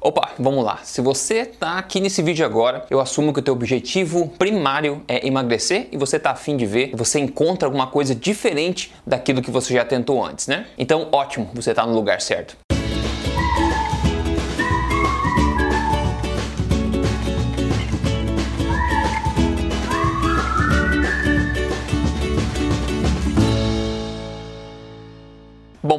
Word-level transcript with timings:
Opa, 0.00 0.30
vamos 0.38 0.64
lá. 0.64 0.78
Se 0.84 1.00
você 1.00 1.38
está 1.38 1.76
aqui 1.76 2.00
nesse 2.00 2.22
vídeo 2.22 2.46
agora, 2.46 2.86
eu 2.88 3.00
assumo 3.00 3.32
que 3.32 3.40
o 3.40 3.42
teu 3.42 3.52
objetivo 3.54 4.28
primário 4.38 5.02
é 5.08 5.26
emagrecer 5.26 5.88
e 5.90 5.96
você 5.96 6.18
está 6.18 6.30
afim 6.30 6.56
de 6.56 6.66
ver, 6.66 6.92
você 6.94 7.18
encontra 7.18 7.66
alguma 7.66 7.88
coisa 7.88 8.14
diferente 8.14 8.92
daquilo 9.04 9.42
que 9.42 9.50
você 9.50 9.74
já 9.74 9.84
tentou 9.84 10.24
antes, 10.24 10.46
né? 10.46 10.66
Então, 10.78 11.08
ótimo, 11.10 11.50
você 11.52 11.70
está 11.70 11.84
no 11.84 11.94
lugar 11.94 12.20
certo. 12.20 12.67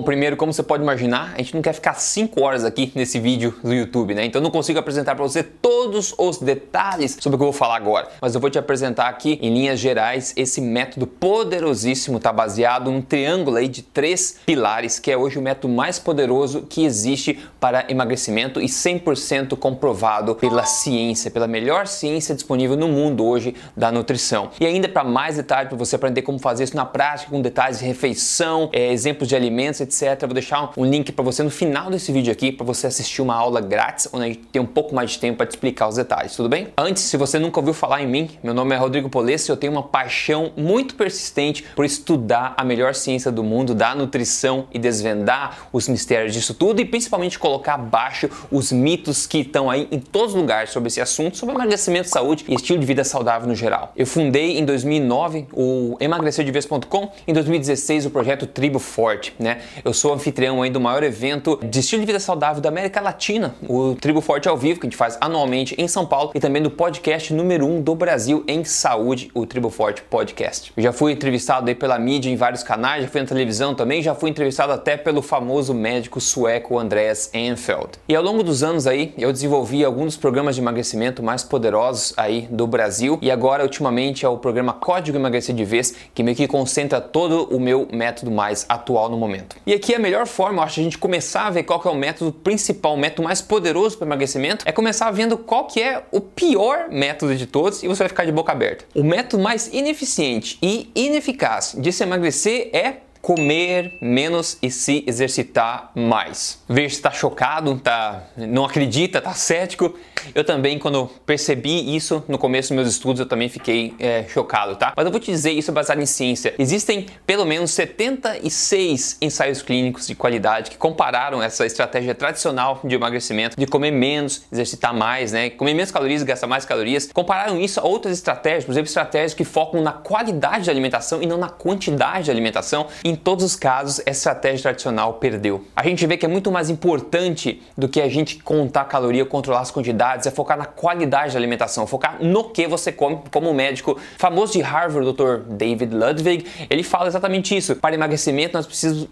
Primeiro, 0.09 0.35
como 0.35 0.51
você 0.51 0.63
pode 0.63 0.81
imaginar, 0.81 1.35
a 1.35 1.37
gente 1.37 1.53
não 1.53 1.61
quer 1.61 1.71
ficar 1.71 1.93
5 1.93 2.41
horas 2.41 2.65
aqui 2.65 2.91
nesse 2.95 3.19
vídeo 3.19 3.53
do 3.63 3.71
YouTube, 3.71 4.15
né? 4.15 4.25
Então 4.25 4.41
não 4.41 4.49
consigo 4.49 4.79
apresentar 4.79 5.13
para 5.13 5.23
você 5.23 5.43
todos 5.43 6.15
os 6.17 6.39
detalhes 6.39 7.15
sobre 7.19 7.36
o 7.36 7.37
que 7.37 7.43
eu 7.43 7.51
vou 7.51 7.54
falar 7.54 7.75
agora, 7.75 8.07
mas 8.19 8.33
eu 8.33 8.41
vou 8.41 8.50
te 8.50 8.57
apresentar 8.57 9.07
aqui 9.07 9.37
em 9.39 9.53
linhas 9.53 9.79
gerais 9.79 10.33
esse 10.36 10.61
método 10.61 11.05
poderosíssimo, 11.05 12.17
está 12.17 12.33
baseado 12.33 12.89
num 12.89 13.03
triângulo 13.03 13.57
aí 13.57 13.67
de 13.67 13.83
três 13.83 14.37
pilares, 14.47 14.97
que 14.97 15.11
é 15.11 15.15
hoje 15.15 15.37
o 15.37 15.43
método 15.43 15.71
mais 15.71 16.00
poderoso 16.00 16.64
que 16.64 16.83
existe 16.83 17.39
para 17.59 17.86
emagrecimento 17.87 18.59
e 18.59 18.65
100% 18.65 19.55
comprovado 19.57 20.33
pela 20.33 20.64
ciência, 20.64 21.29
pela 21.29 21.47
melhor 21.47 21.86
ciência 21.86 22.33
disponível 22.33 22.75
no 22.75 22.87
mundo 22.87 23.23
hoje 23.23 23.53
da 23.78 23.91
nutrição. 23.91 24.50
E 24.59 24.65
ainda 24.65 24.89
para 24.89 25.03
mais 25.03 25.36
detalhes, 25.36 25.69
para 25.69 25.78
você 25.78 25.95
aprender 25.95 26.23
como 26.23 26.39
fazer 26.39 26.64
isso 26.64 26.75
na 26.75 26.86
prática, 26.86 27.29
com 27.29 27.39
detalhes 27.43 27.78
de 27.78 27.86
refeição, 27.86 28.71
é, 28.73 28.91
exemplos 28.91 29.29
de 29.29 29.36
alimentos 29.36 29.81
etc. 29.81 29.98
vou 30.21 30.33
deixar 30.33 30.71
um 30.77 30.85
link 30.85 31.11
para 31.11 31.23
você 31.23 31.43
no 31.43 31.49
final 31.49 31.89
desse 31.89 32.11
vídeo 32.11 32.31
aqui 32.31 32.52
para 32.52 32.66
você 32.66 32.88
assistir 32.88 33.21
uma 33.21 33.35
aula 33.35 33.61
grátis, 33.61 34.08
onde 34.13 34.23
a 34.23 34.27
gente 34.27 34.39
tem 34.52 34.61
um 34.61 34.66
pouco 34.66 34.94
mais 34.94 35.11
de 35.11 35.19
tempo 35.19 35.38
para 35.38 35.45
te 35.45 35.52
explicar 35.52 35.88
os 35.88 35.95
detalhes, 35.95 36.35
tudo 36.35 36.49
bem? 36.49 36.67
Antes, 36.77 37.03
se 37.03 37.17
você 37.17 37.39
nunca 37.39 37.59
ouviu 37.59 37.73
falar 37.73 38.02
em 38.02 38.08
mim, 38.08 38.30
meu 38.44 38.53
nome 38.53 38.75
é 38.75 38.78
Rodrigo 38.78 39.09
Polesse 39.09 39.50
e 39.50 39.52
eu 39.52 39.58
tenho 39.58 39.73
uma 39.73 39.83
paixão 39.83 40.52
muito 40.56 40.95
persistente 40.95 41.64
por 41.75 41.86
estudar 41.86 42.53
a 42.58 42.64
melhor 42.64 42.94
ciência 42.95 43.31
do 43.31 43.44
mundo 43.44 43.73
da 43.73 43.95
nutrição 43.95 44.67
e 44.73 44.80
desvendar 44.80 45.67
os 45.72 45.88
mistérios 45.88 46.34
disso 46.34 46.53
tudo 46.53 46.81
e 46.81 46.86
principalmente 46.86 47.38
colocar 47.38 47.75
abaixo 47.75 48.30
os 48.52 48.72
mitos 48.72 49.25
que 49.28 49.39
estão 49.39 49.69
aí 49.69 49.88
em 49.91 50.00
todos 50.00 50.34
os 50.34 50.41
lugares 50.41 50.69
sobre 50.72 50.88
esse 50.88 51.02
assunto, 51.02 51.38
sobre 51.38 51.56
emagrecimento, 51.56 52.09
saúde 52.09 52.45
e 52.47 52.56
estilo 52.56 52.80
de 52.80 52.86
vida 52.86 53.03
saudável 53.03 53.47
no 53.47 53.56
geral. 53.56 53.94
Eu 53.95 54.06
fundei 54.06 54.58
em 54.58 54.66
2009 54.66 55.47
o 55.53 55.97
emagrecerdevez.com, 56.00 57.11
em 57.28 57.34
2016 57.34 58.06
o 58.06 58.09
projeto 58.09 58.45
Tribo 58.45 58.80
Forte, 58.80 59.34
né? 59.39 59.59
Eu 59.84 59.89
sou 59.94 60.14
anfitrião 60.14 60.62
aí 60.62 60.70
do 60.70 60.80
maior 60.80 61.04
evento 61.04 61.59
de 61.64 61.80
estilo 61.80 62.02
de 62.02 62.06
vida 62.06 62.20
saudável 62.20 62.62
da 62.62 62.70
América 62.70 63.02
Latina, 63.02 63.56
o 63.68 63.96
Tribo 63.96 64.22
Forte 64.22 64.48
ao 64.48 64.58
Vivo, 64.58 64.80
que 64.80 64.88
a 64.88 64.90
gente 64.90 64.98
faz 64.98 65.18
anualmente 65.22 65.76
em 65.78 65.88
São 65.88 66.06
Paulo, 66.06 66.31
e 66.36 66.40
também 66.40 66.62
do 66.62 66.72
podcast 66.72 67.34
número 67.34 67.66
1 67.66 67.78
um 67.78 67.81
do 67.81 67.96
Brasil 67.96 68.44
em 68.48 68.64
saúde, 68.64 69.30
o 69.34 69.46
Tribo 69.46 69.70
Forte 69.70 70.02
Podcast. 70.02 70.72
Eu 70.76 70.84
já 70.84 70.92
fui 70.92 71.12
entrevistado 71.12 71.68
aí 71.70 71.76
pela 71.76 71.98
mídia 72.00 72.30
em 72.30 72.36
vários 72.36 72.64
canais, 72.64 73.04
já 73.04 73.09
fui 73.09 73.22
na 73.22 73.28
televisão 73.28 73.76
também, 73.76 74.02
já 74.02 74.16
fui 74.16 74.30
entrevistado 74.30 74.73
até 74.73 74.98
pelo 74.98 75.22
famoso 75.22 75.73
médico 75.73 76.20
sueco 76.20 76.78
Andreas 76.78 77.30
Enfeldt. 77.34 78.00
E 78.08 78.16
ao 78.16 78.24
longo 78.24 78.44
dos 78.44 78.64
anos 78.64 78.88
aí, 78.88 79.14
eu 79.18 79.31
desenvolvi 79.31 79.84
alguns 79.84 80.06
dos 80.06 80.18
programas 80.18 80.56
de 80.56 80.62
emagrecimento 80.62 81.22
mais 81.22 81.44
poderosos 81.44 82.14
aí 82.18 82.48
do 82.50 82.66
Brasil, 82.68 83.20
e 83.22 83.31
agora 83.31 83.64
ultimamente 83.64 84.26
é 84.26 84.30
o 84.30 84.38
programa 84.38 84.74
Código 84.74 85.18
Emagrecer 85.18 85.56
de 85.56 85.64
Vez, 85.64 85.94
que 86.14 86.24
meio 86.24 86.36
que 86.36 86.48
concentra 86.48 87.00
todo 87.02 87.44
o 87.56 87.59
meu 87.59 87.88
método 87.92 88.31
mais 88.31 88.66
atual 88.68 89.09
no 89.09 89.18
momento. 89.18 89.56
E 89.70 89.73
aqui 89.75 89.94
a 89.94 90.00
melhor 90.00 90.25
forma, 90.25 90.58
eu 90.58 90.64
acho, 90.64 90.73
de 90.73 90.81
a 90.81 90.84
gente 90.86 90.98
começar 90.98 91.45
a 91.45 91.52
ver 91.52 91.62
qual 91.62 91.80
que 91.80 91.88
é 91.88 91.92
o 91.92 91.95
método 91.95 92.34
principal, 92.34 92.95
o 92.95 92.98
método 92.98 93.22
mais 93.22 93.39
poderoso 93.39 94.00
para 94.00 94.08
emagrecimento, 94.08 94.67
é 94.67 94.72
começar 94.72 95.12
vendo 95.12 95.38
qual 95.38 95.67
que 95.67 95.80
é 95.80 96.03
o 96.12 96.20
pior 96.20 96.89
método 96.89 97.36
de 97.36 97.45
todos 97.45 97.84
e 97.84 97.88
você 97.88 98.00
vai 98.00 98.09
ficar 98.09 98.25
de 98.25 98.31
boca 98.31 98.52
aberta. 98.52 98.86
O 98.95 99.03
método 99.03 99.44
mais 99.44 99.67
ineficiente 99.72 100.58
e 100.59 100.90
ineficaz 100.95 101.75
de 101.78 101.91
se 101.91 102.02
emagrecer 102.02 102.72
é 102.74 102.96
comer 103.22 103.97
menos 104.02 104.57
e 104.62 104.72
se 104.72 105.03
exercitar 105.06 105.91
mais. 105.94 106.63
Veja 106.68 106.90
se 106.90 106.96
está 106.96 107.12
chocado, 107.12 107.78
tá, 107.78 108.24
não 108.36 108.66
acredita, 108.66 109.19
está 109.19 109.34
cético. 109.34 109.94
Eu 110.34 110.44
também, 110.44 110.80
quando 110.80 111.07
percebi 111.25 111.96
isso 111.96 112.24
no 112.28 112.38
começo 112.38 112.69
dos 112.69 112.75
meus 112.75 112.90
estudos, 112.90 113.19
eu 113.19 113.25
também 113.25 113.50
fiquei 113.50 113.94
é, 114.00 114.25
chocado, 114.28 114.75
tá? 114.75 114.94
Mas 114.96 115.06
eu 115.06 115.12
vou 115.12 115.19
te 115.19 115.31
dizer 115.31 115.52
isso 115.52 115.72
baseado 115.72 116.02
em 116.02 116.06
ciência. 116.06 116.53
Existem 116.57 117.07
pelo 117.25 117.46
menos 117.46 117.72
76 117.72 119.18
ensaios 119.22 119.62
clínicos 119.62 120.07
de 120.07 120.16
qualidade 120.16 120.72
que 120.72 120.78
compararam 120.78 121.41
essa 121.41 121.66
estratégia 121.66 122.16
tradicional 122.16 122.80
de 122.84 122.96
emagrecimento, 122.96 123.59
de 123.59 123.66
comer 123.66 123.91
menos, 123.91 124.44
exercitar 124.52 124.94
mais, 124.94 125.31
né? 125.31 125.50
Comer 125.50 125.74
menos 125.74 125.91
calorias 125.91 126.24
gastar 126.24 126.47
mais 126.47 126.66
calorias. 126.66 127.09
Compararam 127.12 127.59
isso 127.59 127.80
a 127.80 127.84
outras 127.84 128.13
estratégias, 128.13 128.66
por 128.66 128.72
exemplo, 128.72 128.88
estratégias 128.88 129.34
que 129.34 129.44
focam 129.44 129.81
na 129.81 129.91
qualidade 129.91 130.66
da 130.66 130.72
alimentação 130.72 131.22
e 131.22 131.25
não 131.25 131.38
na 131.38 131.50
quantidade 131.50 132.25
de 132.25 132.31
alimentação. 132.31 132.88
Em 133.03 133.16
todos 133.16 133.44
os 133.44 133.56
casos, 133.56 134.00
essa 134.06 134.30
estratégia 134.30 134.63
tradicional 134.63 135.13
perdeu. 135.13 135.66
A 135.75 135.84
gente 135.84 136.06
vê 136.06 136.18
que 136.18 136.25
é 136.25 136.30
muito 136.30 136.51
mais 136.51 136.69
importante 136.69 137.62
do 137.78 137.88
que 137.88 138.01
a 138.01 138.09
gente 138.09 138.38
contar 138.44 138.86
caloria, 138.86 139.25
controlar 139.25 139.62
as 139.62 139.72
quantidades 139.72 140.09
é 140.18 140.31
focar 140.31 140.58
na 140.58 140.66
qualidade 140.66 141.34
da 141.34 141.40
alimentação, 141.40 141.86
focar 141.86 142.18
no 142.20 142.50
que 142.50 142.68
você 142.68 142.92
come, 142.92 143.20
como 143.31 143.50
o 143.50 143.53
médico 143.53 144.00
famoso 144.18 144.53
de 144.53 144.62
Harvard, 144.62 145.12
Dr. 145.12 145.40
David 145.47 145.96
Ludwig, 145.96 146.46
ele 146.70 146.84
fala 146.84 147.08
exatamente 147.08 147.56
isso. 147.56 147.75
Para 147.75 147.96
emagrecimento, 147.96 148.53
nós 148.53 148.68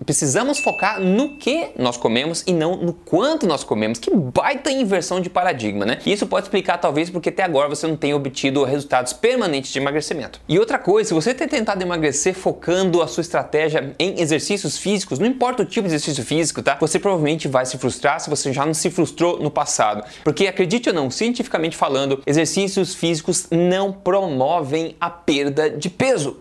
precisamos 0.05 0.59
focar 0.59 0.99
no 0.99 1.37
que 1.37 1.69
nós 1.77 1.97
comemos 1.97 2.43
e 2.47 2.53
não 2.53 2.75
no 2.75 2.93
quanto 2.93 3.45
nós 3.45 3.63
comemos. 3.63 3.99
Que 3.99 4.11
baita 4.15 4.71
inversão 4.71 5.19
de 5.21 5.29
paradigma, 5.29 5.85
né? 5.85 5.99
E 6.05 6.11
isso 6.11 6.27
pode 6.27 6.45
explicar, 6.45 6.77
talvez, 6.77 7.09
porque 7.09 7.29
até 7.29 7.43
agora 7.43 7.67
você 7.67 7.87
não 7.87 7.95
tem 7.95 8.13
obtido 8.13 8.63
resultados 8.63 9.13
permanentes 9.13 9.71
de 9.71 9.79
emagrecimento. 9.79 10.39
E 10.47 10.59
outra 10.59 10.77
coisa, 10.77 11.09
se 11.09 11.13
você 11.13 11.33
tem 11.33 11.47
tentado 11.47 11.81
emagrecer 11.81 12.33
focando 12.33 13.01
a 13.01 13.07
sua 13.07 13.21
estratégia 13.21 13.93
em 13.99 14.19
exercícios 14.19 14.77
físicos, 14.77 15.19
não 15.19 15.27
importa 15.27 15.63
o 15.63 15.65
tipo 15.65 15.87
de 15.87 15.93
exercício 15.93 16.23
físico, 16.23 16.61
tá? 16.61 16.77
Você 16.79 16.99
provavelmente 16.99 17.47
vai 17.47 17.65
se 17.65 17.77
frustrar 17.77 18.19
se 18.19 18.29
você 18.29 18.51
já 18.53 18.65
não 18.65 18.73
se 18.73 18.89
frustrou 18.89 19.39
no 19.39 19.51
passado. 19.51 20.03
Porque 20.23 20.47
acredite 20.47 20.86
acredite 20.87 20.89
ou 20.89 20.93
não, 20.93 21.11
cientificamente 21.11 21.75
falando, 21.75 22.21
exercícios 22.25 22.95
físicos 22.95 23.47
não 23.51 23.91
promovem 23.91 24.95
a 24.99 25.09
perda 25.09 25.69
de 25.69 25.89
peso. 25.89 26.37